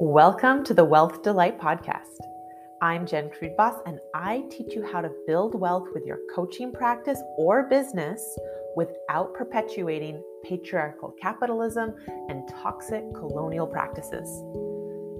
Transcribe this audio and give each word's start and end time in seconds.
Welcome 0.00 0.62
to 0.62 0.74
the 0.74 0.84
Wealth 0.84 1.24
Delight 1.24 1.58
Podcast. 1.58 2.20
I'm 2.80 3.04
Jen 3.04 3.30
Kruidbos, 3.30 3.82
and 3.84 3.98
I 4.14 4.44
teach 4.48 4.76
you 4.76 4.86
how 4.86 5.00
to 5.00 5.10
build 5.26 5.56
wealth 5.56 5.88
with 5.92 6.06
your 6.06 6.20
coaching 6.32 6.70
practice 6.70 7.20
or 7.36 7.64
business 7.64 8.38
without 8.76 9.34
perpetuating 9.34 10.22
patriarchal 10.44 11.16
capitalism 11.20 11.96
and 12.28 12.48
toxic 12.48 13.12
colonial 13.12 13.66
practices. 13.66 14.44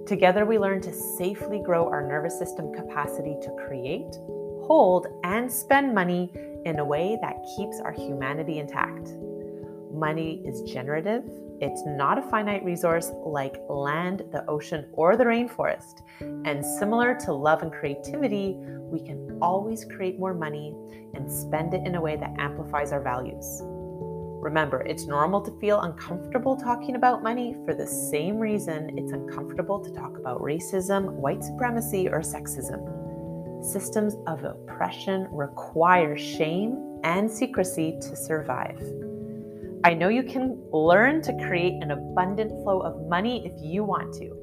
Together, 0.07 0.45
we 0.45 0.57
learn 0.57 0.79
to 0.79 0.93
safely 0.93 1.61
grow 1.61 1.89
our 1.89 2.07
nervous 2.07 2.39
system 2.39 2.71
capacity 2.73 3.35
to 3.41 3.51
create, 3.67 4.15
hold, 4.63 5.07
and 5.25 5.51
spend 5.51 5.93
money 5.93 6.31
in 6.63 6.79
a 6.79 6.85
way 6.85 7.17
that 7.21 7.45
keeps 7.57 7.81
our 7.81 7.91
humanity 7.91 8.59
intact. 8.59 9.09
Money 9.91 10.41
is 10.45 10.61
generative 10.61 11.23
it's 11.61 11.85
not 11.85 12.17
a 12.17 12.21
finite 12.21 12.63
resource 12.63 13.11
like 13.25 13.57
land, 13.67 14.23
the 14.31 14.49
ocean, 14.49 14.85
or 14.93 15.17
the 15.17 15.25
rainforest. 15.25 16.01
And 16.21 16.63
similar 16.63 17.15
to 17.25 17.33
love 17.33 17.63
and 17.63 17.71
creativity, 17.71 18.55
we 18.57 19.01
can 19.01 19.37
always 19.41 19.83
create 19.83 20.17
more 20.17 20.33
money 20.33 20.73
and 21.15 21.29
spend 21.29 21.73
it 21.73 21.85
in 21.85 21.95
a 21.95 22.01
way 22.01 22.15
that 22.15 22.33
amplifies 22.39 22.93
our 22.93 23.01
values. 23.01 23.61
Remember, 24.41 24.81
it's 24.83 25.05
normal 25.05 25.41
to 25.41 25.51
feel 25.59 25.81
uncomfortable 25.81 26.55
talking 26.55 26.95
about 26.95 27.23
money 27.23 27.57
for 27.65 27.73
the 27.73 27.85
same 27.85 28.37
reason 28.37 28.97
it's 28.97 29.11
uncomfortable 29.11 29.83
to 29.83 29.91
talk 29.91 30.17
about 30.17 30.39
racism, 30.39 31.11
white 31.11 31.43
supremacy, 31.43 32.07
or 32.07 32.21
sexism. 32.21 32.95
Systems 33.65 34.15
of 34.27 34.45
oppression 34.45 35.27
require 35.29 36.17
shame 36.17 37.01
and 37.03 37.29
secrecy 37.29 37.97
to 37.99 38.15
survive. 38.15 38.81
I 39.81 39.93
know 39.93 40.09
you 40.09 40.23
can 40.23 40.61
learn 40.73 41.21
to 41.21 41.33
create 41.47 41.81
an 41.81 41.91
abundant 41.91 42.51
flow 42.63 42.81
of 42.81 43.07
money 43.07 43.45
if 43.45 43.53
you 43.63 43.85
want 43.85 44.13
to. 44.15 44.35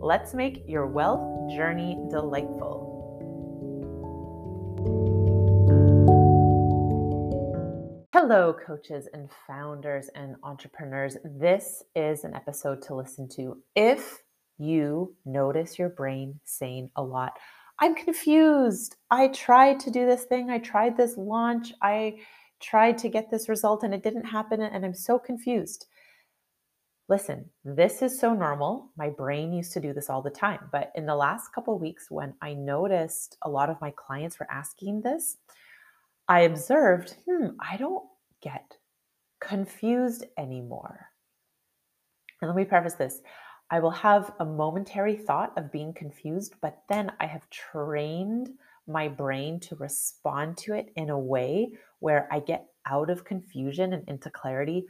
Let's 0.00 0.34
make 0.34 0.64
your 0.66 0.88
wealth 0.88 1.54
journey 1.54 1.96
delightful. 2.10 2.90
Hello, 8.12 8.52
coaches 8.66 9.08
and 9.12 9.30
founders 9.46 10.10
and 10.16 10.34
entrepreneurs. 10.42 11.18
This 11.24 11.84
is 11.94 12.24
an 12.24 12.34
episode 12.34 12.82
to 12.82 12.96
listen 12.96 13.28
to 13.36 13.62
if 13.76 14.22
you 14.58 15.14
notice 15.24 15.78
your 15.78 15.90
brain 15.90 16.40
saying 16.44 16.90
a 16.96 17.02
lot. 17.02 17.38
I'm 17.78 17.94
confused. 17.94 18.96
I 19.08 19.28
tried 19.28 19.78
to 19.80 19.92
do 19.92 20.04
this 20.04 20.24
thing. 20.24 20.50
I 20.50 20.58
tried 20.58 20.96
this 20.96 21.16
launch. 21.16 21.72
I 21.80 22.18
tried 22.64 22.98
to 22.98 23.08
get 23.08 23.30
this 23.30 23.48
result 23.48 23.82
and 23.82 23.94
it 23.94 24.02
didn't 24.02 24.24
happen 24.24 24.62
and 24.62 24.84
I'm 24.84 24.94
so 24.94 25.18
confused. 25.18 25.86
Listen, 27.08 27.50
this 27.64 28.00
is 28.00 28.18
so 28.18 28.32
normal. 28.32 28.90
My 28.96 29.10
brain 29.10 29.52
used 29.52 29.72
to 29.74 29.80
do 29.80 29.92
this 29.92 30.08
all 30.08 30.22
the 30.22 30.30
time. 30.30 30.60
But 30.72 30.90
in 30.94 31.04
the 31.04 31.14
last 31.14 31.52
couple 31.54 31.78
weeks, 31.78 32.10
when 32.10 32.32
I 32.40 32.54
noticed 32.54 33.36
a 33.42 33.50
lot 33.50 33.68
of 33.68 33.80
my 33.80 33.92
clients 33.94 34.40
were 34.40 34.50
asking 34.50 35.02
this, 35.02 35.36
I 36.28 36.40
observed, 36.40 37.16
hmm, 37.28 37.48
I 37.60 37.76
don't 37.76 38.04
get 38.40 38.78
confused 39.40 40.24
anymore. 40.38 41.08
And 42.40 42.48
let 42.48 42.56
me 42.56 42.64
preface 42.64 42.94
this 42.94 43.20
I 43.70 43.80
will 43.80 43.90
have 43.90 44.32
a 44.40 44.44
momentary 44.44 45.16
thought 45.16 45.52
of 45.56 45.72
being 45.72 45.92
confused, 45.92 46.54
but 46.62 46.82
then 46.88 47.12
I 47.20 47.26
have 47.26 47.48
trained 47.50 48.50
my 48.86 49.08
brain 49.08 49.60
to 49.60 49.76
respond 49.76 50.56
to 50.58 50.74
it 50.74 50.92
in 50.96 51.10
a 51.10 51.18
way 51.18 51.68
where 52.00 52.28
I 52.30 52.40
get 52.40 52.66
out 52.86 53.10
of 53.10 53.24
confusion 53.24 53.92
and 53.92 54.06
into 54.08 54.30
clarity 54.30 54.86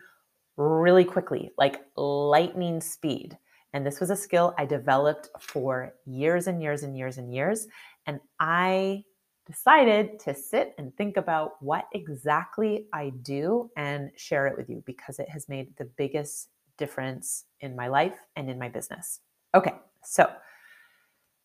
really 0.57 1.05
quickly, 1.05 1.51
like 1.59 1.83
lightning 1.97 2.81
speed. 2.81 3.37
And 3.73 3.85
this 3.85 4.01
was 4.01 4.11
a 4.11 4.17
skill 4.17 4.55
I 4.57 4.67
developed 4.67 5.29
for 5.41 5.95
years 6.07 6.47
and 6.47 6.63
years 6.63 6.83
and 6.83 6.97
years 6.97 7.19
and 7.19 7.33
years. 7.33 7.67
And 8.07 8.21
I 8.39 9.05
decided 9.47 10.19
to 10.21 10.35
sit 10.35 10.75
and 10.79 10.97
think 10.97 11.17
about 11.17 11.61
what 11.61 11.87
exactly 11.93 12.87
I 12.93 13.13
do 13.23 13.71
and 13.77 14.11
share 14.17 14.47
it 14.47 14.57
with 14.57 14.69
you 14.71 14.83
because 14.87 15.19
it 15.19 15.29
has 15.29 15.49
made 15.49 15.77
the 15.77 15.85
biggest 15.85 16.49
difference 16.79 17.45
in 17.61 17.77
my 17.77 17.89
life 17.89 18.19
and 18.37 18.49
in 18.49 18.59
my 18.59 18.69
business. 18.69 19.21
Okay, 19.55 19.75
so 20.03 20.31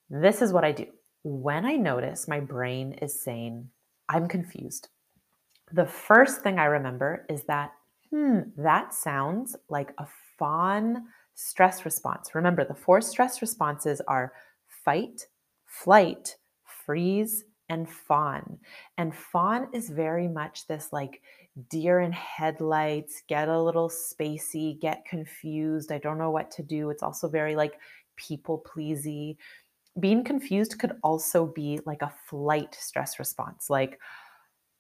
this 0.10 0.42
is 0.42 0.54
what 0.54 0.64
I 0.64 0.72
do 0.72 0.86
when 1.30 1.64
I 1.64 1.76
notice 1.76 2.28
my 2.28 2.40
brain 2.40 2.94
is 2.94 3.22
saying, 3.22 3.70
I'm 4.10 4.28
confused, 4.28 4.90
the 5.72 5.86
first 5.86 6.42
thing 6.42 6.58
I 6.58 6.66
remember 6.66 7.28
is 7.30 7.44
that, 7.44 7.72
hmm, 8.10 8.40
that 8.58 8.96
sounds 8.96 9.56
like 9.70 9.94
a 10.00 10.08
fawn 10.40 11.06
stress 11.36 11.86
response. 11.86 12.34
Remember, 12.34 12.66
the 12.66 12.74
four 12.74 13.00
stress 13.00 13.42
responses 13.42 14.02
are 14.08 14.34
fight, 14.84 15.28
flight, 15.68 16.36
freeze, 16.64 17.46
and 17.70 17.88
fawn. 17.88 18.58
And 18.98 19.16
fawn 19.16 19.68
is 19.72 19.92
very 19.92 20.28
much 20.28 20.66
this 20.66 20.92
like 20.92 21.22
deer 21.70 22.00
in 22.00 22.12
headlights, 22.12 23.22
get 23.28 23.50
a 23.50 23.62
little 23.62 23.90
spacey, 23.90 24.80
get 24.82 25.06
confused, 25.06 25.92
I 25.92 26.00
don't 26.00 26.18
know 26.18 26.32
what 26.32 26.50
to 26.52 26.64
do. 26.64 26.90
It's 26.90 27.04
also 27.04 27.30
very 27.30 27.56
like 27.56 27.80
people 28.16 28.58
pleasy 28.58 29.38
being 30.00 30.24
confused 30.24 30.80
could 30.80 30.94
also 31.04 31.46
be 31.46 31.80
like 31.86 32.02
a 32.02 32.14
flight 32.26 32.76
stress 32.80 33.20
response 33.20 33.70
like 33.70 34.00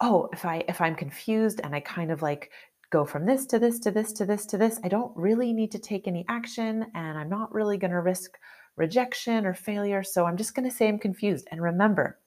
oh 0.01 0.29
if 0.33 0.45
i 0.45 0.63
if 0.67 0.81
i'm 0.81 0.95
confused 0.95 1.61
and 1.63 1.75
i 1.75 1.79
kind 1.79 2.11
of 2.11 2.21
like 2.21 2.51
go 2.89 3.05
from 3.05 3.25
this 3.25 3.45
to 3.45 3.59
this 3.59 3.79
to 3.79 3.91
this 3.91 4.11
to 4.13 4.25
this 4.25 4.45
to 4.45 4.57
this 4.57 4.79
i 4.83 4.87
don't 4.87 5.15
really 5.15 5.53
need 5.53 5.71
to 5.71 5.79
take 5.79 6.07
any 6.07 6.25
action 6.27 6.85
and 6.95 7.17
i'm 7.17 7.29
not 7.29 7.53
really 7.53 7.77
going 7.77 7.91
to 7.91 8.01
risk 8.01 8.37
rejection 8.75 9.45
or 9.45 9.53
failure 9.53 10.03
so 10.03 10.25
i'm 10.25 10.37
just 10.37 10.55
going 10.55 10.67
to 10.67 10.75
say 10.75 10.87
i'm 10.87 10.99
confused 10.99 11.47
and 11.51 11.61
remember 11.61 12.19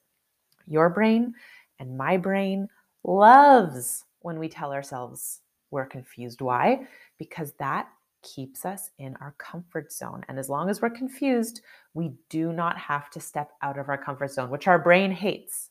your 0.67 0.89
brain 0.89 1.33
and 1.79 1.97
my 1.97 2.15
brain 2.15 2.67
loves 3.03 4.05
when 4.19 4.39
we 4.39 4.47
tell 4.47 4.71
ourselves 4.71 5.41
we're 5.71 5.85
confused 5.85 6.41
why 6.41 6.79
because 7.17 7.53
that 7.53 7.87
keeps 8.23 8.65
us 8.65 8.89
in 8.97 9.15
our 9.21 9.35
comfort 9.37 9.91
zone. 9.91 10.23
And 10.27 10.39
as 10.39 10.49
long 10.49 10.69
as 10.69 10.81
we're 10.81 10.89
confused, 10.89 11.61
we 11.93 12.13
do 12.29 12.51
not 12.51 12.77
have 12.77 13.09
to 13.11 13.19
step 13.19 13.51
out 13.61 13.77
of 13.77 13.89
our 13.89 13.97
comfort 13.97 14.31
zone, 14.31 14.49
which 14.49 14.67
our 14.67 14.79
brain 14.79 15.11
hates. 15.11 15.69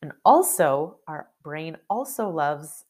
And 0.00 0.12
also, 0.24 0.96
our 1.06 1.28
brain 1.42 1.76
also 1.88 2.28
loves 2.28 2.84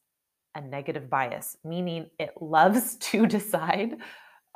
a 0.55 0.61
negative 0.61 1.09
bias, 1.09 1.57
meaning 1.63 2.09
it 2.19 2.33
loves 2.39 2.95
to 3.11 3.25
decide 3.25 3.97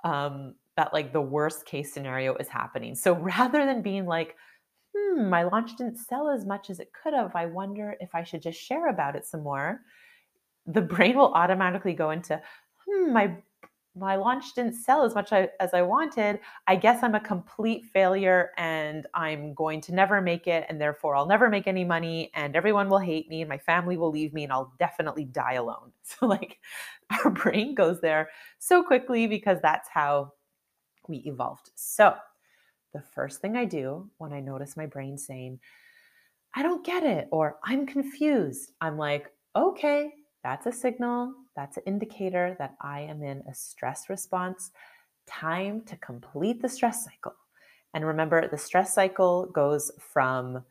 um, 0.04 0.56
that 0.76 0.94
like 0.94 1.12
the 1.12 1.22
worst 1.22 1.66
case 1.66 1.94
scenario 1.94 2.36
is 2.36 2.48
happening. 2.48 2.96
So 2.96 3.14
rather 3.14 3.66
than 3.66 3.82
being 3.82 4.06
like, 4.06 4.36
hmm, 4.96 5.30
my 5.30 5.44
launch 5.44 5.76
didn't 5.76 5.98
sell 5.98 6.30
as 6.30 6.46
much 6.46 6.70
as 6.70 6.80
it 6.80 6.92
could 6.94 7.14
have, 7.14 7.36
I 7.36 7.48
wonder 7.48 7.96
if 8.00 8.14
I 8.14 8.24
should 8.24 8.42
just 8.42 8.60
share 8.60 8.90
about 8.90 9.16
it 9.16 9.26
some 9.26 9.44
more, 9.44 9.82
the 10.66 10.82
brain 10.82 11.18
will 11.18 11.34
automatically 11.34 11.94
go 11.94 12.12
into, 12.12 12.42
hmm, 12.86 13.14
my 13.14 13.36
my 13.98 14.16
launch 14.16 14.54
didn't 14.54 14.74
sell 14.74 15.04
as 15.04 15.16
much 15.16 15.32
as 15.34 15.74
I 15.74 15.82
wanted. 15.82 16.40
I 16.68 16.76
guess 16.76 17.04
I'm 17.04 17.16
a 17.16 17.20
complete 17.20 17.86
failure 17.86 18.52
and 18.58 19.08
I'm 19.14 19.54
going 19.54 19.82
to 19.82 19.94
never 19.94 20.22
make 20.22 20.48
it. 20.48 20.66
And 20.70 20.80
therefore, 20.80 21.16
I'll 21.16 21.26
never 21.26 21.50
make 21.50 21.68
any 21.68 21.84
money 21.84 22.32
and 22.34 22.56
everyone 22.56 22.90
will 22.90 23.00
hate 23.00 23.30
me 23.30 23.42
and 23.42 23.50
my 23.50 23.58
family 23.58 23.98
will 23.98 24.12
leave 24.12 24.34
me 24.34 24.44
and 24.44 24.54
I'll 24.54 24.74
definitely 24.80 25.26
die 25.26 25.54
alone. 25.54 25.92
So, 26.04 26.26
like, 26.26 26.60
our 27.12 27.30
brain 27.30 27.76
goes 27.76 28.00
there 28.00 28.30
so 28.60 28.82
quickly 28.82 29.28
because 29.28 29.60
that's 29.62 29.90
how 29.90 30.32
we 31.10 31.18
evolved. 31.18 31.72
So, 31.76 32.16
the 32.94 33.02
first 33.14 33.42
thing 33.42 33.58
I 33.58 33.66
do 33.66 34.10
when 34.18 34.32
I 34.32 34.40
notice 34.40 34.78
my 34.78 34.86
brain 34.86 35.18
saying, 35.18 35.60
I 36.56 36.64
don't 36.64 36.86
get 36.86 37.04
it 37.04 37.28
or 37.32 37.58
I'm 37.64 37.86
confused, 37.86 38.72
I'm 38.80 38.98
like, 38.98 39.32
okay, 39.56 40.14
that's 40.44 40.66
a 40.66 40.72
signal, 40.72 41.34
that's 41.58 41.76
an 41.76 41.84
indicator 41.86 42.56
that 42.60 42.76
I 42.80 43.02
am 43.02 43.24
in 43.24 43.44
a 43.50 43.54
stress 43.54 44.10
response. 44.10 44.72
Time 45.28 45.82
to 45.88 45.98
complete 45.98 46.62
the 46.62 46.70
stress 46.70 47.04
cycle. 47.04 47.34
And 47.94 48.06
remember, 48.06 48.48
the 48.48 48.58
stress 48.58 48.94
cycle 48.94 49.48
goes 49.48 49.92
from 50.00 50.64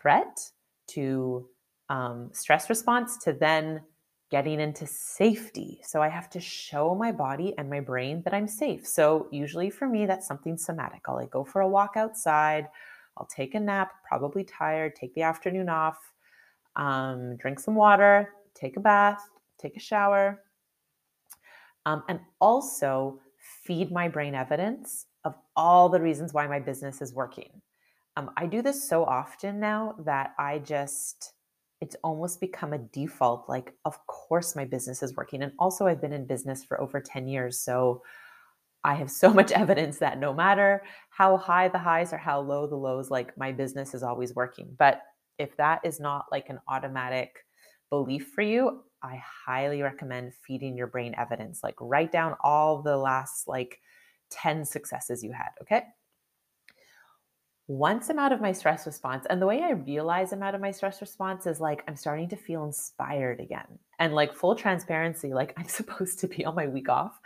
threat 0.00 0.40
to 0.88 1.48
um, 1.88 2.30
stress 2.32 2.70
response 2.70 3.18
to 3.24 3.32
then 3.32 3.82
getting 4.30 4.60
into 4.60 4.86
safety. 4.86 5.80
So 5.82 6.00
I 6.00 6.08
have 6.08 6.30
to 6.30 6.40
show 6.40 6.94
my 6.94 7.10
body 7.10 7.52
and 7.58 7.68
my 7.68 7.80
brain 7.80 8.22
that 8.22 8.32
I'm 8.32 8.46
safe. 8.46 8.86
So 8.86 9.26
usually 9.32 9.68
for 9.68 9.88
me, 9.88 10.06
that's 10.06 10.28
something 10.28 10.56
somatic. 10.56 11.00
I'll 11.08 11.16
like 11.16 11.30
go 11.30 11.42
for 11.42 11.62
a 11.62 11.68
walk 11.68 11.94
outside. 11.96 12.68
I'll 13.16 13.26
take 13.26 13.56
a 13.56 13.60
nap, 13.60 13.90
probably 14.06 14.44
tired, 14.44 14.94
take 14.94 15.12
the 15.14 15.22
afternoon 15.22 15.68
off, 15.68 15.98
um, 16.76 17.36
drink 17.36 17.58
some 17.58 17.74
water, 17.74 18.30
take 18.54 18.76
a 18.76 18.80
bath, 18.80 19.28
take 19.60 19.76
a 19.76 19.80
shower, 19.80 20.42
um, 21.86 22.02
and 22.08 22.20
also 22.40 23.20
feed 23.64 23.90
my 23.90 24.08
brain 24.08 24.34
evidence 24.34 25.06
of 25.24 25.34
all 25.56 25.88
the 25.88 26.00
reasons 26.00 26.32
why 26.32 26.46
my 26.46 26.58
business 26.58 27.00
is 27.02 27.14
working. 27.14 27.60
Um, 28.16 28.30
I 28.36 28.46
do 28.46 28.62
this 28.62 28.88
so 28.88 29.04
often 29.04 29.60
now 29.60 29.94
that 30.04 30.34
I 30.38 30.58
just, 30.58 31.32
it's 31.80 31.96
almost 32.02 32.40
become 32.40 32.72
a 32.72 32.78
default. 32.78 33.48
Like, 33.48 33.72
of 33.84 34.04
course, 34.06 34.56
my 34.56 34.64
business 34.64 35.02
is 35.02 35.16
working. 35.16 35.42
And 35.42 35.52
also, 35.58 35.86
I've 35.86 36.00
been 36.00 36.12
in 36.12 36.26
business 36.26 36.64
for 36.64 36.80
over 36.80 37.00
10 37.00 37.28
years. 37.28 37.58
So 37.58 38.02
I 38.84 38.94
have 38.94 39.10
so 39.10 39.32
much 39.32 39.52
evidence 39.64 39.98
that 39.98 40.18
no 40.18 40.32
matter 40.32 40.82
how 41.10 41.36
high 41.36 41.68
the 41.68 41.78
highs 41.78 42.12
or 42.12 42.18
how 42.18 42.40
low 42.40 42.66
the 42.66 42.76
lows, 42.76 43.10
like 43.10 43.36
my 43.38 43.52
business 43.52 43.94
is 43.94 44.02
always 44.02 44.34
working. 44.34 44.74
But 44.78 45.02
if 45.38 45.56
that 45.56 45.80
is 45.84 46.00
not 46.00 46.26
like 46.30 46.48
an 46.48 46.60
automatic 46.68 47.44
belief 47.90 48.28
for 48.34 48.42
you, 48.42 48.82
I 49.02 49.22
highly 49.46 49.82
recommend 49.82 50.34
feeding 50.34 50.76
your 50.76 50.86
brain 50.86 51.14
evidence. 51.16 51.62
Like 51.62 51.76
write 51.80 52.12
down 52.12 52.36
all 52.42 52.82
the 52.82 52.96
last 52.96 53.48
like 53.48 53.80
10 54.30 54.64
successes 54.64 55.22
you 55.22 55.32
had, 55.32 55.50
okay? 55.62 55.84
Once 57.66 58.10
I'm 58.10 58.18
out 58.18 58.32
of 58.32 58.40
my 58.40 58.50
stress 58.50 58.84
response, 58.84 59.26
and 59.30 59.40
the 59.40 59.46
way 59.46 59.62
I 59.62 59.70
realize 59.70 60.32
I'm 60.32 60.42
out 60.42 60.56
of 60.56 60.60
my 60.60 60.72
stress 60.72 61.00
response 61.00 61.46
is 61.46 61.60
like 61.60 61.84
I'm 61.86 61.94
starting 61.94 62.28
to 62.30 62.36
feel 62.36 62.64
inspired 62.64 63.38
again. 63.38 63.78
And 64.00 64.12
like 64.12 64.34
full 64.34 64.56
transparency, 64.56 65.32
like 65.32 65.54
I'm 65.56 65.68
supposed 65.68 66.18
to 66.20 66.26
be 66.26 66.44
on 66.44 66.56
my 66.56 66.66
week 66.66 66.88
off 66.88 67.20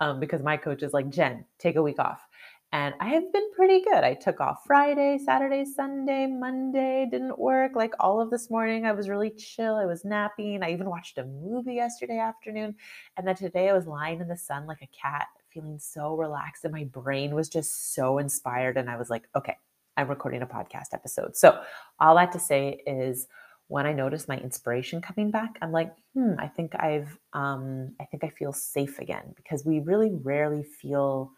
um, 0.00 0.18
because 0.18 0.42
my 0.42 0.56
coach 0.56 0.82
is 0.82 0.92
like, 0.92 1.10
Jen, 1.10 1.44
take 1.58 1.76
a 1.76 1.82
week 1.82 2.00
off. 2.00 2.26
And 2.74 2.92
I 2.98 3.10
have 3.10 3.32
been 3.32 3.52
pretty 3.52 3.82
good. 3.82 4.02
I 4.02 4.14
took 4.14 4.40
off 4.40 4.64
Friday, 4.66 5.16
Saturday, 5.24 5.64
Sunday, 5.64 6.26
Monday, 6.26 7.06
didn't 7.08 7.38
work. 7.38 7.76
Like 7.76 7.92
all 8.00 8.20
of 8.20 8.30
this 8.30 8.50
morning, 8.50 8.84
I 8.84 8.90
was 8.90 9.08
really 9.08 9.30
chill. 9.30 9.76
I 9.76 9.86
was 9.86 10.04
napping. 10.04 10.60
I 10.60 10.72
even 10.72 10.90
watched 10.90 11.18
a 11.18 11.24
movie 11.24 11.74
yesterday 11.74 12.18
afternoon. 12.18 12.74
And 13.16 13.28
then 13.28 13.36
today, 13.36 13.68
I 13.68 13.74
was 13.74 13.86
lying 13.86 14.20
in 14.20 14.26
the 14.26 14.36
sun 14.36 14.66
like 14.66 14.82
a 14.82 14.88
cat, 14.88 15.28
feeling 15.50 15.78
so 15.78 16.16
relaxed. 16.16 16.64
And 16.64 16.74
my 16.74 16.82
brain 16.82 17.32
was 17.32 17.48
just 17.48 17.94
so 17.94 18.18
inspired. 18.18 18.76
And 18.76 18.90
I 18.90 18.96
was 18.96 19.08
like, 19.08 19.28
okay, 19.36 19.56
I'm 19.96 20.08
recording 20.08 20.42
a 20.42 20.46
podcast 20.46 20.94
episode. 20.94 21.36
So, 21.36 21.56
all 22.00 22.16
that 22.16 22.32
to 22.32 22.40
say 22.40 22.82
is, 22.88 23.28
when 23.68 23.86
I 23.86 23.92
notice 23.92 24.26
my 24.26 24.38
inspiration 24.38 25.00
coming 25.00 25.30
back, 25.30 25.58
I'm 25.62 25.70
like, 25.70 25.94
hmm, 26.14 26.32
I 26.40 26.48
think 26.48 26.74
I've, 26.74 27.16
um, 27.34 27.94
I 28.00 28.04
think 28.06 28.24
I 28.24 28.30
feel 28.30 28.52
safe 28.52 28.98
again 28.98 29.32
because 29.36 29.64
we 29.64 29.78
really 29.78 30.10
rarely 30.12 30.64
feel 30.64 31.30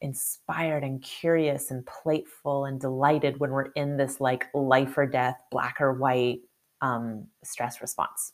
inspired 0.00 0.82
and 0.82 1.02
curious 1.02 1.70
and 1.70 1.84
playful 1.86 2.64
and 2.64 2.80
delighted 2.80 3.38
when 3.38 3.50
we're 3.50 3.70
in 3.72 3.96
this 3.96 4.20
like 4.20 4.46
life 4.54 4.96
or 4.96 5.06
death, 5.06 5.36
black 5.50 5.76
or 5.80 5.92
white 5.92 6.40
um, 6.80 7.26
stress 7.44 7.80
response. 7.80 8.32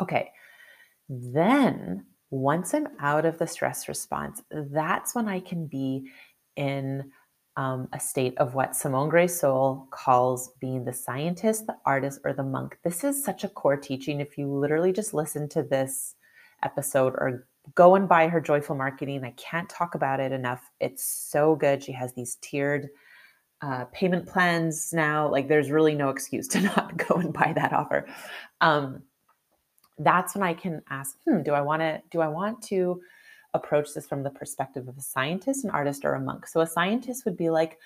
Okay, 0.00 0.30
then 1.08 2.06
once 2.30 2.74
I'm 2.74 2.88
out 3.00 3.24
of 3.24 3.38
the 3.38 3.46
stress 3.46 3.88
response, 3.88 4.42
that's 4.50 5.14
when 5.14 5.28
I 5.28 5.40
can 5.40 5.66
be 5.66 6.08
in 6.56 7.10
um, 7.56 7.88
a 7.92 7.98
state 7.98 8.38
of 8.38 8.54
what 8.54 8.76
Simone 8.76 9.08
Grace 9.08 9.40
Seol 9.40 9.90
calls 9.90 10.52
being 10.60 10.84
the 10.84 10.92
scientist, 10.92 11.66
the 11.66 11.76
artist, 11.84 12.20
or 12.24 12.32
the 12.32 12.44
monk. 12.44 12.78
This 12.84 13.02
is 13.02 13.24
such 13.24 13.42
a 13.42 13.48
core 13.48 13.76
teaching. 13.76 14.20
If 14.20 14.38
you 14.38 14.46
literally 14.46 14.92
just 14.92 15.12
listen 15.12 15.48
to 15.50 15.62
this 15.64 16.14
episode 16.62 17.14
or 17.14 17.48
go 17.74 17.94
and 17.94 18.08
buy 18.08 18.28
her 18.28 18.40
Joyful 18.40 18.76
Marketing. 18.76 19.24
I 19.24 19.30
can't 19.32 19.68
talk 19.68 19.94
about 19.94 20.20
it 20.20 20.32
enough. 20.32 20.70
It's 20.80 21.04
so 21.04 21.56
good. 21.56 21.82
She 21.82 21.92
has 21.92 22.12
these 22.12 22.36
tiered 22.40 22.88
uh, 23.60 23.86
payment 23.86 24.26
plans 24.26 24.92
now. 24.92 25.28
Like, 25.28 25.48
there's 25.48 25.70
really 25.70 25.94
no 25.94 26.10
excuse 26.10 26.48
to 26.48 26.60
not 26.76 26.96
go 26.96 27.16
and 27.16 27.32
buy 27.32 27.52
that 27.54 27.72
offer. 27.72 28.06
Um, 28.60 29.02
that's 29.98 30.34
when 30.34 30.42
I 30.42 30.54
can 30.54 30.82
ask, 30.90 31.16
hmm, 31.26 31.42
do 31.42 31.52
I 31.52 31.60
want 31.60 31.82
to 31.82 32.00
do 32.10 32.20
I 32.20 32.28
want 32.28 32.62
to 32.64 33.00
approach 33.54 33.94
this 33.94 34.06
from 34.06 34.22
the 34.22 34.30
perspective 34.30 34.86
of 34.88 34.96
a 34.96 35.02
scientist, 35.02 35.64
an 35.64 35.70
artist, 35.70 36.04
or 36.04 36.14
a 36.14 36.20
monk? 36.20 36.46
So 36.46 36.60
a 36.60 36.66
scientist 36.66 37.24
would 37.24 37.36
be 37.36 37.50
like, 37.50 37.78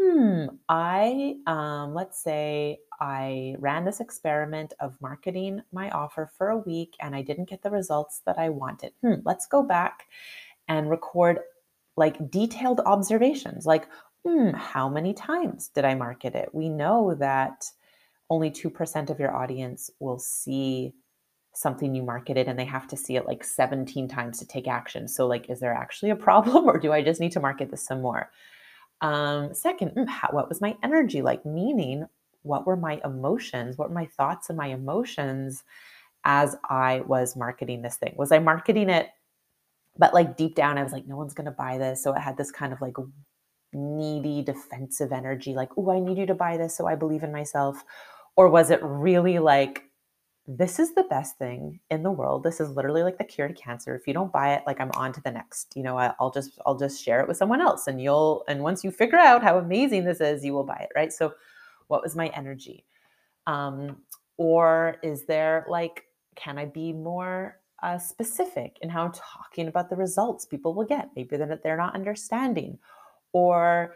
hmm, 0.00 0.46
I 0.68 1.36
um, 1.46 1.94
let's 1.94 2.22
say 2.22 2.78
I 3.00 3.56
ran 3.58 3.84
this 3.84 4.00
experiment 4.00 4.74
of 4.80 5.00
marketing 5.00 5.62
my 5.72 5.90
offer 5.90 6.30
for 6.36 6.50
a 6.50 6.58
week 6.58 6.94
and 7.00 7.14
I 7.14 7.22
didn't 7.22 7.48
get 7.48 7.62
the 7.62 7.70
results 7.70 8.22
that 8.26 8.38
I 8.38 8.48
wanted. 8.50 8.92
Hmm, 9.02 9.20
let's 9.24 9.46
go 9.46 9.62
back 9.62 10.06
and 10.68 10.90
record 10.90 11.40
like 11.96 12.30
detailed 12.30 12.80
observations 12.80 13.66
like, 13.66 13.88
hmm, 14.24 14.50
how 14.50 14.88
many 14.88 15.14
times 15.14 15.68
did 15.68 15.84
I 15.84 15.94
market 15.94 16.34
it? 16.34 16.50
We 16.54 16.68
know 16.68 17.14
that 17.14 17.64
only 18.28 18.50
2% 18.50 19.10
of 19.10 19.18
your 19.18 19.34
audience 19.34 19.90
will 19.98 20.18
see 20.18 20.94
something 21.52 21.94
you 21.94 22.02
marketed 22.02 22.46
and 22.46 22.58
they 22.58 22.64
have 22.64 22.86
to 22.86 22.96
see 22.96 23.16
it 23.16 23.26
like 23.26 23.42
17 23.42 24.08
times 24.08 24.38
to 24.38 24.46
take 24.46 24.68
action. 24.68 25.08
So, 25.08 25.26
like, 25.26 25.50
is 25.50 25.60
there 25.60 25.74
actually 25.74 26.10
a 26.10 26.16
problem 26.16 26.64
or 26.68 26.78
do 26.78 26.92
I 26.92 27.02
just 27.02 27.20
need 27.20 27.32
to 27.32 27.40
market 27.40 27.70
this 27.70 27.84
some 27.84 28.02
more? 28.02 28.30
Um, 29.00 29.54
second, 29.54 30.08
how, 30.08 30.28
what 30.30 30.48
was 30.48 30.60
my 30.60 30.76
energy 30.82 31.22
like? 31.22 31.44
Meaning, 31.46 32.06
what 32.42 32.66
were 32.66 32.76
my 32.76 33.00
emotions? 33.04 33.76
What 33.78 33.88
were 33.88 33.94
my 33.94 34.06
thoughts 34.06 34.48
and 34.48 34.58
my 34.58 34.68
emotions 34.68 35.62
as 36.24 36.56
I 36.68 37.00
was 37.06 37.36
marketing 37.36 37.82
this 37.82 37.96
thing? 37.96 38.14
Was 38.16 38.32
I 38.32 38.38
marketing 38.38 38.90
it, 38.90 39.08
but 39.98 40.14
like 40.14 40.36
deep 40.36 40.54
down, 40.54 40.78
I 40.78 40.82
was 40.82 40.92
like, 40.92 41.06
no 41.06 41.16
one's 41.16 41.34
going 41.34 41.46
to 41.46 41.50
buy 41.50 41.78
this. 41.78 42.02
So 42.02 42.14
it 42.14 42.20
had 42.20 42.36
this 42.36 42.50
kind 42.50 42.72
of 42.72 42.80
like 42.80 42.96
needy 43.72 44.42
defensive 44.42 45.12
energy, 45.12 45.54
like, 45.54 45.70
oh, 45.76 45.90
I 45.90 46.00
need 46.00 46.18
you 46.18 46.26
to 46.26 46.34
buy 46.34 46.56
this. 46.56 46.76
So 46.76 46.86
I 46.86 46.94
believe 46.94 47.22
in 47.22 47.32
myself. 47.32 47.84
Or 48.36 48.48
was 48.48 48.70
it 48.70 48.82
really 48.82 49.38
like, 49.38 49.84
this 50.46 50.78
is 50.78 50.94
the 50.94 51.04
best 51.04 51.38
thing 51.38 51.80
in 51.90 52.02
the 52.02 52.10
world. 52.10 52.42
This 52.42 52.60
is 52.60 52.70
literally 52.70 53.02
like 53.02 53.18
the 53.18 53.24
cure 53.24 53.46
to 53.46 53.54
cancer. 53.54 53.94
If 53.94 54.06
you 54.06 54.14
don't 54.14 54.32
buy 54.32 54.54
it, 54.54 54.62
like 54.66 54.80
I'm 54.80 54.90
on 54.92 55.12
to 55.12 55.20
the 55.22 55.30
next. 55.30 55.72
You 55.76 55.82
know, 55.82 55.96
I'll 55.98 56.30
just 56.30 56.58
I'll 56.66 56.78
just 56.78 57.02
share 57.04 57.20
it 57.20 57.28
with 57.28 57.36
someone 57.36 57.60
else 57.60 57.86
and 57.86 58.00
you'll 58.00 58.44
and 58.48 58.62
once 58.62 58.82
you 58.82 58.90
figure 58.90 59.18
out 59.18 59.42
how 59.42 59.58
amazing 59.58 60.04
this 60.04 60.20
is, 60.20 60.44
you 60.44 60.52
will 60.52 60.64
buy 60.64 60.78
it, 60.78 60.90
right? 60.96 61.12
So 61.12 61.34
what 61.88 62.02
was 62.02 62.16
my 62.16 62.28
energy? 62.28 62.84
Um, 63.46 63.98
or 64.36 64.96
is 65.02 65.26
there 65.26 65.66
like, 65.68 66.04
can 66.36 66.56
I 66.56 66.64
be 66.64 66.92
more 66.92 67.60
uh, 67.82 67.98
specific 67.98 68.78
in 68.80 68.88
how 68.88 69.04
I'm 69.04 69.12
talking 69.12 69.68
about 69.68 69.90
the 69.90 69.96
results 69.96 70.46
people 70.46 70.72
will 70.72 70.86
get? 70.86 71.10
Maybe 71.14 71.36
that 71.36 71.62
they're 71.62 71.76
not 71.76 71.94
understanding. 71.94 72.78
Or, 73.32 73.94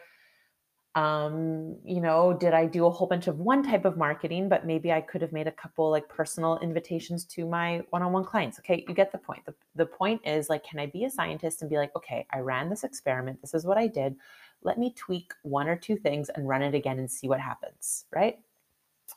um, 0.95 1.77
you 1.85 2.01
know, 2.01 2.33
did 2.33 2.55
I 2.55 2.67
do 2.67 2.87
a 2.87 2.91
whole 2.91 3.07
bunch 3.07 3.27
of 3.27 3.41
one 3.41 3.63
type 3.63 3.85
of 3.85 3.97
marketing, 3.97 4.49
but 4.49 4.65
maybe 4.65 4.93
I 4.93 5.01
could 5.01 5.23
have 5.23 5.33
made 5.33 5.49
a 5.49 5.53
couple 5.53 5.91
like 5.91 6.09
personal 6.09 6.59
invitations 6.61 7.25
to 7.27 7.47
my 7.47 7.83
one-on-one 7.91 8.25
clients. 8.25 8.59
Okay, 8.61 8.85
you 8.87 8.95
get 8.95 9.11
the 9.11 9.19
point. 9.19 9.45
The, 9.45 9.55
the 9.75 9.87
point 9.87 10.21
is 10.25 10.49
like, 10.49 10.65
can 10.65 10.79
I 10.79 10.87
be 10.87 11.05
a 11.05 11.11
scientist 11.11 11.63
and 11.63 11.71
be 11.71 11.77
like, 11.77 11.91
okay, 11.97 12.27
I 12.33 12.39
ran 12.39 12.71
this 12.71 12.85
experiment. 12.85 13.41
This 13.41 13.55
is 13.55 13.67
what 13.67 13.79
I 13.79 13.87
did 13.87 14.17
let 14.65 14.79
me 14.79 14.93
tweak 14.97 15.33
one 15.43 15.69
or 15.69 15.77
two 15.77 15.97
things 15.97 16.31
and 16.31 16.49
run 16.49 16.63
it 16.63 16.75
again 16.75 16.99
and 16.99 17.11
see 17.11 17.29
what 17.29 17.41
happens, 17.41 18.07
right? 18.15 18.39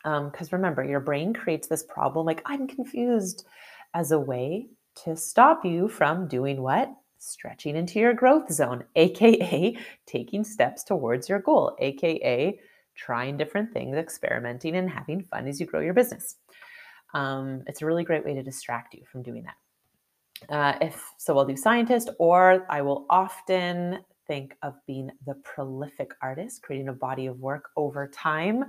Because 0.04 0.54
um, 0.54 0.56
remember, 0.56 0.84
your 0.84 1.00
brain 1.00 1.34
creates 1.34 1.68
this 1.68 1.84
problem 1.84 2.26
like, 2.26 2.42
I'm 2.46 2.68
confused, 2.68 3.46
as 3.94 4.12
a 4.12 4.20
way 4.20 4.68
to 5.04 5.16
stop 5.16 5.66
you 5.66 5.88
from 5.88 6.28
doing 6.28 6.62
what? 6.62 6.94
Stretching 7.20 7.76
into 7.76 8.00
your 8.00 8.14
growth 8.14 8.52
zone, 8.52 8.84
AKA 8.96 9.78
taking 10.06 10.44
steps 10.44 10.84
towards 10.84 11.28
your 11.28 11.40
goal, 11.40 11.76
AKA 11.80 12.60
trying 12.96 13.38
different 13.38 13.72
things, 13.74 13.96
experimenting, 13.96 14.76
and 14.76 14.90
having 14.90 15.22
fun 15.24 15.48
as 15.48 15.60
you 15.60 15.66
grow 15.66 15.80
your 15.80 15.94
business. 15.94 16.36
Um, 17.14 17.64
it's 17.68 17.82
a 17.82 17.86
really 17.86 18.04
great 18.04 18.26
way 18.26 18.34
to 18.34 18.44
distract 18.44 18.94
you 18.94 19.04
from 19.12 19.24
doing 19.24 19.44
that. 19.44 19.56
Uh, 20.50 20.78
if 20.82 21.14
so, 21.18 21.38
I'll 21.38 21.46
do 21.46 21.56
scientist, 21.56 22.10
or 22.20 22.66
I 22.70 22.82
will 22.82 23.06
often 23.10 24.00
think 24.28 24.56
of 24.62 24.76
being 24.86 25.10
the 25.26 25.36
prolific 25.36 26.14
artist, 26.22 26.62
creating 26.62 26.90
a 26.90 26.94
body 26.94 27.26
of 27.28 27.40
work 27.40 27.70
over 27.76 28.08
time. 28.08 28.66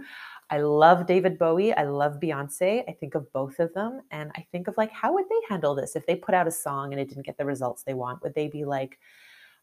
I 0.51 0.61
love 0.61 1.07
David 1.07 1.39
Bowie. 1.39 1.75
I 1.75 1.85
love 1.85 2.21
Beyonce. 2.21 2.85
I 2.89 2.93
think 2.93 3.15
of 3.15 3.31
both 3.33 3.59
of 3.59 3.73
them 3.75 4.01
and 4.11 4.31
I 4.37 4.47
think 4.53 4.69
of 4.69 4.77
like, 4.77 4.93
how 4.93 5.13
would 5.15 5.27
they 5.29 5.41
handle 5.49 5.75
this 5.75 5.97
if 5.97 6.07
they 6.07 6.17
put 6.17 6.35
out 6.35 6.49
a 6.49 6.53
song 6.53 6.93
and 6.93 7.01
it 7.01 7.09
didn't 7.09 7.27
get 7.27 7.37
the 7.37 7.45
results 7.45 7.83
they 7.83 7.95
want? 7.95 8.23
Would 8.23 8.35
they 8.35 8.49
be 8.49 8.65
like, 8.65 8.99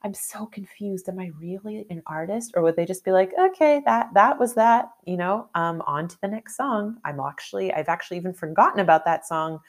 I'm 0.04 0.14
so 0.14 0.46
confused. 0.46 1.10
Am 1.10 1.18
I 1.18 1.32
really 1.40 1.88
an 1.90 2.04
artist? 2.06 2.52
Or 2.56 2.62
would 2.62 2.76
they 2.76 2.86
just 2.86 3.04
be 3.04 3.12
like, 3.12 3.32
okay, 3.40 3.82
that 3.86 4.14
that 4.14 4.38
was 4.38 4.54
that, 4.54 4.90
you 5.06 5.18
know, 5.18 5.50
um, 5.56 5.82
on 5.88 6.08
to 6.08 6.18
the 6.22 6.28
next 6.28 6.58
song. 6.58 6.98
I'm 7.04 7.20
actually, 7.20 7.74
I've 7.74 7.90
actually 7.90 8.18
even 8.18 8.34
forgotten 8.34 8.82
about 8.82 9.06
that 9.06 9.26
song 9.26 9.60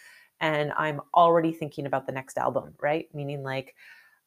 and 0.41 0.73
I'm 0.77 1.01
already 1.15 1.53
thinking 1.53 1.87
about 1.87 2.07
the 2.07 2.13
next 2.13 2.37
album, 2.37 2.75
right? 2.83 3.09
Meaning 3.15 3.43
like 3.43 3.75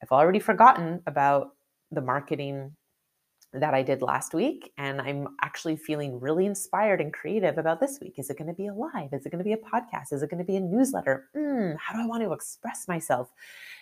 I've 0.01 0.11
already 0.11 0.39
forgotten 0.39 1.01
about 1.05 1.55
the 1.91 2.01
marketing 2.01 2.75
that 3.51 3.73
I 3.73 3.81
did 3.81 4.03
last 4.03 4.35
week. 4.35 4.71
And 4.77 5.01
I'm 5.01 5.29
actually 5.41 5.75
feeling 5.75 6.19
really 6.19 6.45
inspired 6.45 7.01
and 7.01 7.11
creative 7.11 7.57
about 7.57 7.79
this 7.79 7.99
week. 7.99 8.19
Is 8.19 8.29
it 8.29 8.37
going 8.37 8.47
to 8.47 8.53
be 8.53 8.67
a 8.67 8.73
live? 8.73 9.11
Is 9.11 9.25
it 9.25 9.31
going 9.31 9.43
to 9.43 9.43
be 9.43 9.53
a 9.53 9.57
podcast? 9.57 10.13
Is 10.13 10.21
it 10.21 10.29
going 10.29 10.37
to 10.37 10.45
be 10.45 10.57
a 10.57 10.59
newsletter? 10.59 11.29
Mm, 11.35 11.75
how 11.77 11.95
do 11.95 12.01
I 12.01 12.05
want 12.05 12.21
to 12.23 12.31
express 12.31 12.87
myself? 12.87 13.31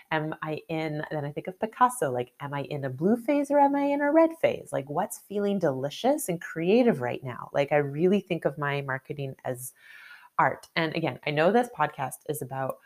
Am 0.10 0.34
I 0.42 0.62
in, 0.70 1.04
then 1.12 1.26
I 1.26 1.34
think 1.34 1.48
of 1.48 1.60
Picasso, 1.60 2.10
like, 2.10 2.32
am 2.40 2.54
I 2.54 2.62
in 2.62 2.86
a 2.86 2.90
blue 2.90 3.18
phase 3.18 3.52
or 3.52 3.60
am 3.60 3.76
I 3.76 3.84
in 3.84 4.00
a 4.00 4.10
red 4.10 4.30
phase? 4.42 4.70
Like, 4.72 4.90
what's 4.90 5.20
feeling 5.28 5.60
delicious 5.60 6.30
and 6.30 6.40
creative 6.40 7.02
right 7.02 7.22
now? 7.22 7.50
Like, 7.52 7.74
I 7.74 7.78
really 7.78 8.22
think 8.22 8.46
of 8.46 8.58
my 8.58 8.80
marketing 8.82 9.36
as 9.44 9.74
art. 10.40 10.70
And 10.78 10.96
again, 10.96 11.20
I 11.28 11.32
know 11.32 11.52
this 11.52 11.68
podcast 11.78 12.20
is 12.30 12.42
about 12.42 12.78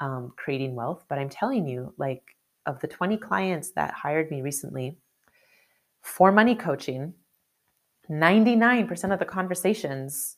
um, 0.00 0.32
creating 0.36 0.74
wealth, 0.74 1.04
but 1.10 1.18
I'm 1.18 1.28
telling 1.28 1.66
you, 1.66 1.92
like, 1.98 2.36
of 2.66 2.80
the 2.80 2.88
20 2.88 3.16
clients 3.16 3.72
that 3.72 3.92
hired 3.92 4.30
me 4.30 4.42
recently 4.42 4.98
for 6.00 6.32
money 6.32 6.54
coaching, 6.54 7.14
99% 8.10 9.12
of 9.12 9.18
the 9.18 9.24
conversations 9.24 10.36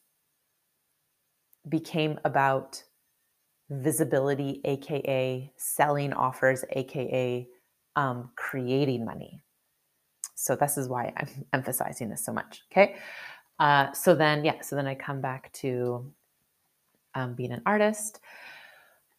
became 1.69 2.19
about 2.25 2.83
visibility, 3.71 4.61
AKA 4.65 5.53
selling 5.57 6.13
offers, 6.13 6.65
AKA 6.71 7.49
um, 7.97 8.31
creating 8.37 9.05
money. 9.05 9.43
So 10.35 10.57
this 10.57 10.77
is 10.77 10.89
why 10.89 11.13
I'm 11.17 11.29
emphasizing 11.53 12.11
this 12.11 12.25
so 12.25 12.33
much. 12.33 12.63
Okay. 12.71 12.97
Uh, 13.59 13.93
so 13.93 14.15
then, 14.15 14.45
yeah, 14.45 14.61
so 14.61 14.77
then 14.77 14.87
I 14.87 14.95
come 14.95 15.21
back 15.21 15.53
to 15.55 16.13
um, 17.15 17.35
being 17.35 17.53
an 17.53 17.63
artist. 17.65 18.21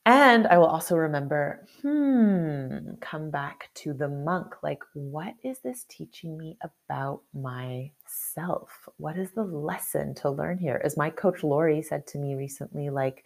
And 0.06 0.46
I 0.46 0.60
will 0.60 0.68
also 0.68 0.96
remember, 0.96 1.68
hmm, 1.82 2.94
come 3.02 3.32
back 3.32 3.72
to 3.76 3.92
the 3.92 4.08
monk. 4.08 4.62
Like, 4.62 4.84
what 4.94 5.34
is 5.44 5.60
this 5.60 5.84
teaching 5.90 6.38
me 6.38 6.58
about 6.62 7.22
myself? 7.34 8.70
What 8.98 9.18
is 9.18 9.32
the 9.32 9.44
lesson 9.44 10.14
to 10.16 10.30
learn 10.30 10.60
here? 10.60 10.80
As 10.84 10.96
my 10.96 11.10
coach 11.10 11.44
Lori 11.44 11.82
said 11.82 12.06
to 12.08 12.20
me 12.20 12.36
recently, 12.36 12.92
like, 12.92 13.26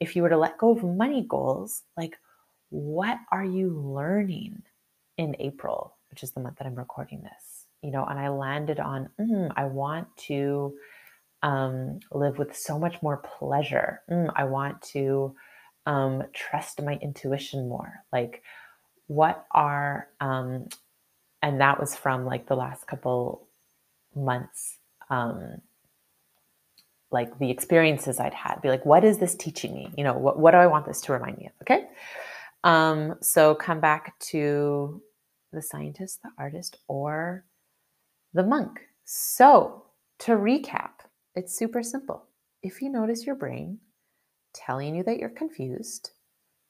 if 0.00 0.16
you 0.16 0.22
were 0.22 0.28
to 0.28 0.36
let 0.36 0.58
go 0.58 0.72
of 0.72 0.82
money 0.82 1.24
goals, 1.28 1.84
like, 1.96 2.18
what 2.70 3.18
are 3.30 3.44
you 3.44 3.70
learning 3.70 4.62
in 5.18 5.36
April, 5.38 5.94
which 6.10 6.24
is 6.24 6.32
the 6.32 6.40
month 6.40 6.56
that 6.58 6.66
I'm 6.66 6.74
recording 6.74 7.22
this? 7.22 7.66
You 7.82 7.92
know, 7.92 8.04
and 8.04 8.18
I 8.18 8.30
landed 8.30 8.80
on, 8.80 9.08
mm, 9.20 9.52
I 9.56 9.66
want 9.66 10.08
to 10.26 10.74
um, 11.44 12.00
live 12.10 12.36
with 12.38 12.56
so 12.56 12.80
much 12.80 13.00
more 13.00 13.18
pleasure. 13.18 14.02
Mm, 14.10 14.32
I 14.34 14.42
want 14.42 14.82
to 14.82 15.36
um, 15.86 16.24
trust 16.32 16.82
my 16.82 16.98
intuition 17.00 17.68
more. 17.68 18.04
Like, 18.12 18.42
what 19.06 19.46
are, 19.52 20.08
um, 20.20 20.68
and 21.42 21.60
that 21.60 21.78
was 21.78 21.94
from 21.94 22.24
like 22.24 22.48
the 22.48 22.56
last 22.56 22.86
couple 22.86 23.46
months, 24.14 24.78
um, 25.10 25.58
like 27.10 27.38
the 27.38 27.50
experiences 27.50 28.18
I'd 28.18 28.34
had. 28.34 28.60
Be 28.62 28.68
like, 28.68 28.84
what 28.84 29.04
is 29.04 29.18
this 29.18 29.34
teaching 29.36 29.74
me? 29.74 29.92
You 29.96 30.04
know, 30.04 30.14
what, 30.14 30.38
what 30.38 30.50
do 30.50 30.56
I 30.58 30.66
want 30.66 30.86
this 30.86 31.00
to 31.02 31.12
remind 31.12 31.38
me 31.38 31.46
of? 31.46 31.52
Okay. 31.62 31.86
Um, 32.64 33.14
so 33.20 33.54
come 33.54 33.80
back 33.80 34.18
to 34.30 35.00
the 35.52 35.62
scientist, 35.62 36.20
the 36.22 36.30
artist, 36.36 36.78
or 36.88 37.44
the 38.34 38.42
monk. 38.42 38.80
So 39.04 39.84
to 40.20 40.32
recap, 40.32 40.90
it's 41.36 41.56
super 41.56 41.82
simple. 41.82 42.24
If 42.62 42.82
you 42.82 42.90
notice 42.90 43.24
your 43.24 43.36
brain 43.36 43.78
telling 44.56 44.94
you 44.96 45.02
that 45.04 45.18
you're 45.18 45.28
confused, 45.28 46.10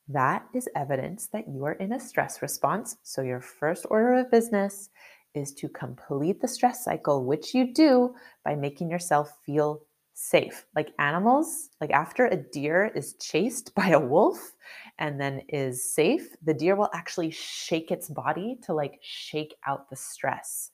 that 0.09 0.47
is 0.55 0.69
evidence 0.77 1.27
that 1.33 1.49
you 1.49 1.65
are 1.65 1.73
in 1.73 1.93
a 1.93 2.01
stress 2.01 2.43
response. 2.43 2.97
So, 3.03 3.23
your 3.23 3.41
first 3.41 3.87
order 3.91 4.15
of 4.15 4.31
business 4.31 4.91
is 5.35 5.53
to 5.55 5.69
complete 5.69 6.41
the 6.41 6.49
stress 6.49 6.85
cycle, 6.85 7.25
which 7.25 7.55
you 7.55 7.73
do 7.73 8.15
by 8.45 8.55
making 8.55 8.91
yourself 8.91 9.37
feel 9.45 9.83
safe. 10.15 10.65
Like 10.75 10.93
animals, 10.99 11.69
like 11.81 11.91
after 11.91 12.27
a 12.27 12.37
deer 12.37 12.91
is 12.95 13.15
chased 13.21 13.75
by 13.77 13.89
a 13.89 14.01
wolf 14.01 14.53
and 14.99 15.21
then 15.21 15.43
is 15.49 15.93
safe, 15.93 16.35
the 16.43 16.55
deer 16.55 16.75
will 16.75 16.91
actually 16.95 17.31
shake 17.31 17.91
its 17.91 18.09
body 18.09 18.59
to 18.63 18.75
like 18.75 18.99
shake 19.03 19.55
out 19.67 19.91
the 19.91 19.97
stress. 19.97 20.71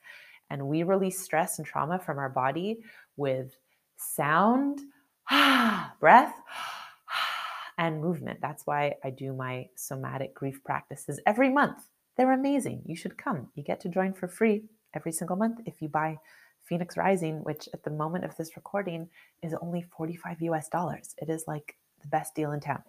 And 0.48 0.68
we 0.68 0.82
release 0.82 1.18
stress 1.18 1.58
and 1.58 1.66
trauma 1.66 1.98
from 1.98 2.18
our 2.18 2.28
body 2.28 2.82
with 3.16 3.56
sound, 3.96 4.80
breath, 6.00 6.34
and 7.82 8.00
movement. 8.00 8.38
That's 8.40 8.64
why 8.64 8.94
I 9.02 9.10
do 9.10 9.32
my 9.32 9.66
somatic 9.74 10.34
grief 10.36 10.62
practices 10.64 11.18
every 11.26 11.50
month. 11.50 11.82
They're 12.16 12.30
amazing. 12.30 12.82
You 12.86 12.94
should 12.94 13.18
come. 13.18 13.48
You 13.56 13.64
get 13.64 13.80
to 13.80 13.88
join 13.88 14.12
for 14.12 14.28
free 14.28 14.62
every 14.94 15.10
single 15.10 15.34
month 15.34 15.58
if 15.66 15.82
you 15.82 15.88
buy 15.88 16.18
Phoenix 16.62 16.96
Rising, 16.96 17.42
which 17.42 17.68
at 17.74 17.82
the 17.82 17.90
moment 17.90 18.24
of 18.24 18.36
this 18.36 18.54
recording 18.54 19.08
is 19.42 19.52
only 19.60 19.82
45 19.82 20.42
US 20.42 20.68
dollars. 20.68 21.16
It 21.18 21.28
is 21.28 21.42
like 21.48 21.76
the 22.00 22.06
best 22.06 22.36
deal 22.36 22.52
in 22.52 22.60
town. 22.60 22.84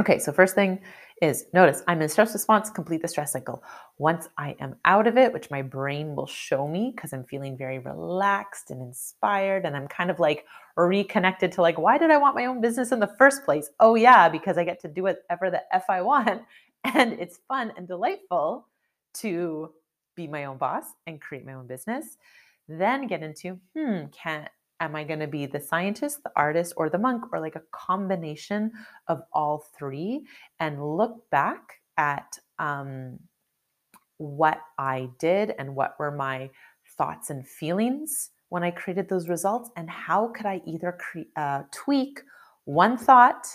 Okay, 0.00 0.18
so 0.18 0.32
first 0.32 0.54
thing 0.54 0.80
is 1.20 1.44
notice 1.52 1.82
I'm 1.86 2.00
in 2.00 2.08
stress 2.08 2.32
response, 2.32 2.70
complete 2.70 3.02
the 3.02 3.08
stress 3.08 3.32
cycle. 3.32 3.62
Once 3.98 4.30
I 4.38 4.56
am 4.58 4.76
out 4.86 5.06
of 5.06 5.18
it, 5.18 5.30
which 5.30 5.50
my 5.50 5.60
brain 5.60 6.16
will 6.16 6.26
show 6.26 6.66
me 6.66 6.90
because 6.96 7.12
I'm 7.12 7.24
feeling 7.24 7.54
very 7.54 7.78
relaxed 7.78 8.70
and 8.70 8.80
inspired, 8.80 9.66
and 9.66 9.76
I'm 9.76 9.86
kind 9.88 10.10
of 10.10 10.18
like 10.18 10.46
reconnected 10.74 11.52
to 11.52 11.60
like, 11.60 11.78
why 11.78 11.98
did 11.98 12.10
I 12.10 12.16
want 12.16 12.34
my 12.34 12.46
own 12.46 12.62
business 12.62 12.92
in 12.92 12.98
the 12.98 13.14
first 13.18 13.44
place? 13.44 13.68
Oh, 13.78 13.94
yeah, 13.94 14.30
because 14.30 14.56
I 14.56 14.64
get 14.64 14.80
to 14.80 14.88
do 14.88 15.02
whatever 15.02 15.50
the 15.50 15.62
F 15.70 15.84
I 15.90 16.00
want. 16.00 16.42
And 16.82 17.12
it's 17.20 17.40
fun 17.46 17.74
and 17.76 17.86
delightful 17.86 18.66
to 19.16 19.70
be 20.14 20.26
my 20.26 20.46
own 20.46 20.56
boss 20.56 20.84
and 21.06 21.20
create 21.20 21.44
my 21.44 21.52
own 21.52 21.66
business. 21.66 22.16
Then 22.70 23.06
get 23.06 23.22
into, 23.22 23.60
hmm, 23.76 24.04
can 24.12 24.48
am 24.80 24.96
I 24.96 25.04
going 25.04 25.20
to 25.20 25.26
be 25.26 25.46
the 25.46 25.60
scientist, 25.60 26.22
the 26.24 26.32
artist, 26.34 26.72
or 26.76 26.88
the 26.88 26.98
monk, 26.98 27.24
or 27.32 27.40
like 27.40 27.56
a 27.56 27.62
combination 27.70 28.72
of 29.06 29.22
all 29.32 29.66
three? 29.78 30.26
And 30.58 30.96
look 30.96 31.30
back 31.30 31.80
at 31.96 32.38
um, 32.58 33.18
what 34.16 34.60
I 34.78 35.10
did 35.18 35.54
and 35.58 35.76
what 35.76 35.96
were 35.98 36.10
my 36.10 36.50
thoughts 36.96 37.30
and 37.30 37.46
feelings 37.46 38.30
when 38.48 38.64
I 38.64 38.72
created 38.72 39.08
those 39.08 39.28
results, 39.28 39.70
and 39.76 39.88
how 39.88 40.28
could 40.28 40.46
I 40.46 40.60
either 40.66 40.98
cre- 40.98 41.30
uh, 41.36 41.62
tweak 41.70 42.20
one 42.64 42.96
thought, 42.96 43.46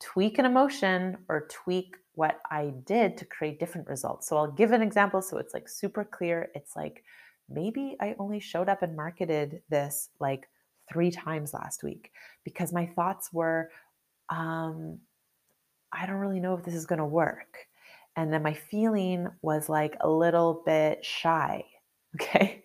tweak 0.00 0.38
an 0.38 0.44
emotion, 0.44 1.18
or 1.28 1.46
tweak 1.48 1.96
what 2.14 2.40
I 2.50 2.72
did 2.84 3.16
to 3.18 3.24
create 3.24 3.60
different 3.60 3.88
results. 3.88 4.28
So 4.28 4.36
I'll 4.36 4.50
give 4.50 4.72
an 4.72 4.82
example 4.82 5.22
so 5.22 5.38
it's 5.38 5.54
like 5.54 5.68
super 5.68 6.04
clear. 6.04 6.50
It's 6.54 6.74
like, 6.76 7.04
maybe 7.48 7.96
I 8.00 8.14
only 8.18 8.40
showed 8.40 8.68
up 8.68 8.82
and 8.82 8.96
marketed 8.96 9.62
this 9.68 10.10
like 10.20 10.48
three 10.92 11.10
times 11.10 11.54
last 11.54 11.82
week 11.82 12.12
because 12.44 12.72
my 12.72 12.86
thoughts 12.86 13.32
were, 13.32 13.70
um, 14.28 14.98
I 15.92 16.06
don't 16.06 16.16
really 16.16 16.40
know 16.40 16.54
if 16.54 16.64
this 16.64 16.74
is 16.74 16.86
going 16.86 16.98
to 16.98 17.04
work. 17.04 17.66
And 18.16 18.32
then 18.32 18.42
my 18.42 18.54
feeling 18.54 19.28
was 19.40 19.68
like 19.68 19.96
a 20.00 20.08
little 20.08 20.62
bit 20.64 21.04
shy. 21.04 21.64
Okay. 22.20 22.62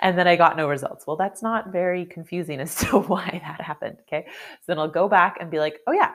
and 0.00 0.18
then 0.18 0.26
I 0.26 0.34
got 0.34 0.56
no 0.56 0.68
results. 0.68 1.06
Well, 1.06 1.16
that's 1.16 1.44
not 1.44 1.70
very 1.70 2.04
confusing 2.04 2.58
as 2.60 2.74
to 2.76 2.98
why 2.98 3.40
that 3.44 3.60
happened. 3.60 3.98
Okay. 4.02 4.26
So 4.26 4.64
then 4.66 4.80
I'll 4.80 4.90
go 4.90 5.08
back 5.08 5.36
and 5.40 5.48
be 5.48 5.60
like, 5.60 5.78
oh, 5.86 5.92
yeah, 5.92 6.10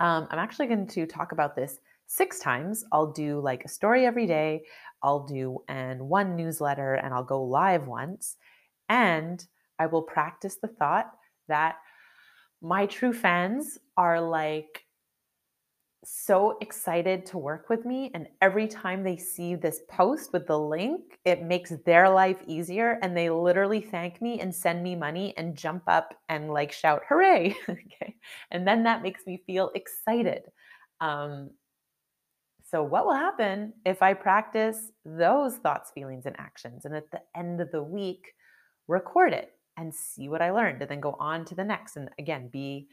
um, 0.00 0.26
I'm 0.28 0.40
actually 0.40 0.66
going 0.66 0.88
to 0.88 1.06
talk 1.06 1.30
about 1.30 1.54
this 1.54 1.78
six 2.06 2.38
times. 2.38 2.84
I'll 2.92 3.12
do 3.12 3.40
like 3.40 3.64
a 3.64 3.68
story 3.68 4.06
every 4.06 4.26
day. 4.26 4.62
I'll 5.02 5.26
do 5.26 5.58
and 5.68 6.08
one 6.08 6.36
newsletter 6.36 6.94
and 6.94 7.12
I'll 7.12 7.24
go 7.24 7.42
live 7.42 7.86
once. 7.86 8.36
And 8.88 9.44
I 9.78 9.86
will 9.86 10.02
practice 10.02 10.56
the 10.56 10.68
thought 10.68 11.12
that 11.48 11.76
my 12.62 12.86
true 12.86 13.12
fans 13.12 13.78
are 13.96 14.20
like 14.20 14.86
so 16.04 16.56
excited 16.60 17.26
to 17.26 17.38
work 17.38 17.68
with 17.68 17.84
me. 17.84 18.10
And 18.14 18.28
every 18.40 18.68
time 18.68 19.02
they 19.02 19.16
see 19.16 19.54
this 19.54 19.80
post 19.88 20.32
with 20.32 20.46
the 20.46 20.58
link, 20.58 21.18
it 21.24 21.42
makes 21.42 21.72
their 21.84 22.08
life 22.08 22.38
easier. 22.46 22.98
And 23.02 23.16
they 23.16 23.28
literally 23.28 23.80
thank 23.80 24.22
me 24.22 24.40
and 24.40 24.54
send 24.54 24.82
me 24.82 24.94
money 24.94 25.34
and 25.36 25.56
jump 25.56 25.82
up 25.88 26.14
and 26.28 26.50
like 26.50 26.72
shout, 26.72 27.02
hooray. 27.08 27.56
okay. 27.68 28.14
And 28.50 28.66
then 28.66 28.84
that 28.84 29.02
makes 29.02 29.26
me 29.26 29.42
feel 29.46 29.72
excited. 29.74 30.42
Um, 31.00 31.50
so, 32.76 32.82
what 32.82 33.06
will 33.06 33.14
happen 33.14 33.72
if 33.86 34.02
I 34.02 34.12
practice 34.12 34.92
those 35.02 35.56
thoughts, 35.56 35.90
feelings, 35.94 36.26
and 36.26 36.36
actions? 36.38 36.84
And 36.84 36.94
at 36.94 37.10
the 37.10 37.22
end 37.34 37.58
of 37.62 37.70
the 37.72 37.82
week, 37.82 38.34
record 38.86 39.32
it 39.32 39.52
and 39.78 39.94
see 39.94 40.28
what 40.28 40.42
I 40.42 40.50
learned, 40.50 40.82
and 40.82 40.90
then 40.90 41.00
go 41.00 41.16
on 41.18 41.46
to 41.46 41.54
the 41.54 41.64
next. 41.64 41.96
And 41.96 42.10
again, 42.18 42.48
be 42.52 42.88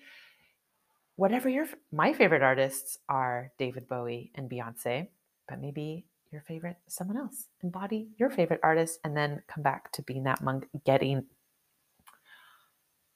whatever 1.18 1.50
your 1.50 1.68
my 1.92 2.14
favorite 2.14 2.42
artists 2.42 2.98
are 3.10 3.52
David 3.60 3.90
Bowie 3.90 4.32
and 4.36 4.50
Beyonce, 4.50 5.10
but 5.50 5.60
maybe 5.60 6.06
your 6.32 6.44
favorite 6.48 6.78
someone 6.88 7.18
else. 7.18 7.48
Embody 7.62 8.08
your 8.18 8.30
favorite 8.30 8.62
artist, 8.64 9.00
and 9.04 9.18
then 9.18 9.44
come 9.54 9.64
back 9.64 9.92
to 9.92 10.02
being 10.02 10.24
that 10.24 10.42
monk, 10.42 10.66
getting 10.86 11.26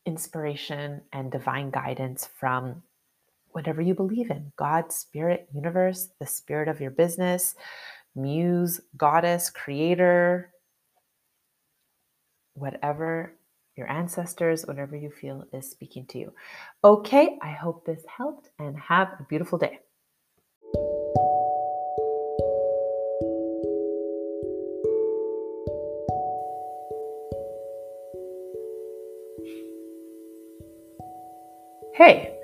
inspiration 0.05 1.03
and 1.13 1.31
divine 1.31 1.69
guidance 1.69 2.27
from 2.38 2.83
whatever 3.57 3.81
you 3.81 3.95
believe 3.95 4.29
in 4.29 4.51
God, 4.55 4.91
spirit, 4.93 5.49
universe, 5.51 6.09
the 6.19 6.27
spirit 6.27 6.67
of 6.67 6.79
your 6.79 6.91
business, 6.91 7.55
muse, 8.15 8.79
goddess, 8.95 9.49
creator, 9.49 10.51
whatever 12.53 13.33
your 13.75 13.89
ancestors, 13.89 14.67
whatever 14.67 14.95
you 14.95 15.09
feel 15.09 15.43
is 15.53 15.71
speaking 15.71 16.05
to 16.05 16.19
you. 16.19 16.33
Okay, 16.83 17.39
I 17.41 17.49
hope 17.49 17.83
this 17.83 18.03
helped 18.15 18.51
and 18.59 18.77
have 18.77 19.07
a 19.19 19.25
beautiful 19.27 19.57
day. 19.57 19.79
Hey, 31.95 32.37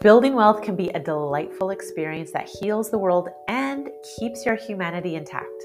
Building 0.00 0.34
wealth 0.34 0.62
can 0.62 0.76
be 0.76 0.90
a 0.90 1.00
delightful 1.00 1.70
experience 1.70 2.30
that 2.30 2.48
heals 2.48 2.88
the 2.88 2.98
world 2.98 3.30
and 3.48 3.90
keeps 4.16 4.46
your 4.46 4.54
humanity 4.54 5.16
intact. 5.16 5.64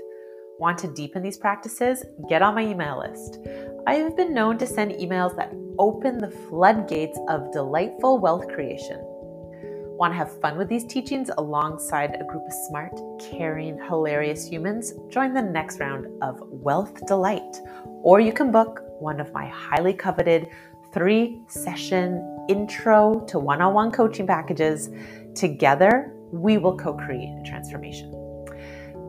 Want 0.58 0.80
to 0.80 0.92
deepen 0.92 1.22
these 1.22 1.38
practices? 1.38 2.04
Get 2.28 2.42
on 2.42 2.56
my 2.56 2.66
email 2.66 2.98
list. 2.98 3.38
I 3.86 3.94
have 3.96 4.18
been 4.18 4.34
known 4.34 4.58
to 4.58 4.66
send 4.66 4.94
emails 4.94 5.36
that 5.36 5.54
open 5.78 6.18
the 6.18 6.32
floodgates 6.32 7.20
of 7.30 7.52
delightful 7.52 8.18
wealth 8.18 8.48
creation. 8.48 8.98
Want 9.04 10.14
to 10.14 10.18
have 10.18 10.42
fun 10.42 10.58
with 10.58 10.68
these 10.68 10.86
teachings 10.86 11.30
alongside 11.38 12.16
a 12.20 12.24
group 12.24 12.44
of 12.44 12.54
smart, 12.70 13.00
caring, 13.20 13.78
hilarious 13.88 14.48
humans? 14.48 14.94
Join 15.10 15.36
the 15.36 15.44
next 15.44 15.80
round 15.80 16.08
of 16.24 16.42
Wealth 16.50 17.06
Delight. 17.06 17.58
Or 18.02 18.20
you 18.20 18.34
can 18.34 18.52
book 18.52 18.82
one 19.00 19.20
of 19.20 19.32
my 19.32 19.46
highly 19.46 19.94
coveted 19.94 20.48
three 20.92 21.40
session 21.48 22.33
intro 22.50 23.24
to 23.28 23.40
one 23.40 23.62
on 23.62 23.74
one 23.74 23.92
coaching 23.92 24.28
packages. 24.28 24.90
Together, 25.36 26.14
we 26.32 26.58
will 26.58 26.78
co 26.78 26.94
create 26.94 27.36
a 27.40 27.44
transformation. 27.44 28.12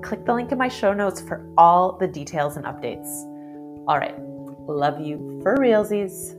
Click 0.02 0.24
the 0.26 0.34
link 0.34 0.52
in 0.52 0.58
my 0.58 0.68
show 0.68 0.92
notes 0.92 1.20
for 1.20 1.50
all 1.56 1.96
the 1.98 2.06
details 2.06 2.56
and 2.56 2.66
updates. 2.66 3.08
All 3.88 3.98
right, 3.98 4.14
love 4.68 5.00
you 5.00 5.40
for 5.42 5.56
realsies. 5.56 6.38